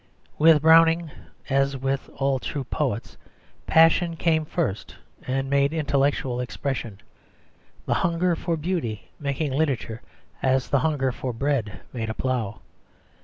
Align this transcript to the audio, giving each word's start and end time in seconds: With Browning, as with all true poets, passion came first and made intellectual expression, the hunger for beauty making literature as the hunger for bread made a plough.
With 0.39 0.63
Browning, 0.63 1.11
as 1.47 1.77
with 1.77 2.09
all 2.15 2.39
true 2.39 2.63
poets, 2.63 3.17
passion 3.67 4.15
came 4.15 4.45
first 4.45 4.95
and 5.27 5.47
made 5.47 5.73
intellectual 5.73 6.39
expression, 6.39 6.97
the 7.85 7.93
hunger 7.93 8.35
for 8.35 8.57
beauty 8.57 9.11
making 9.19 9.51
literature 9.51 10.01
as 10.41 10.69
the 10.69 10.79
hunger 10.79 11.11
for 11.11 11.33
bread 11.33 11.81
made 11.93 12.09
a 12.09 12.15
plough. 12.15 12.61